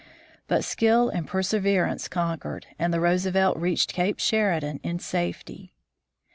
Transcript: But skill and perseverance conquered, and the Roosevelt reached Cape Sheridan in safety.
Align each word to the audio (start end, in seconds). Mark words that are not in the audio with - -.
But 0.47 0.63
skill 0.63 1.09
and 1.09 1.27
perseverance 1.27 2.07
conquered, 2.07 2.65
and 2.79 2.91
the 2.91 2.99
Roosevelt 2.99 3.55
reached 3.57 3.93
Cape 3.93 4.19
Sheridan 4.19 4.79
in 4.81 4.97
safety. 4.97 5.75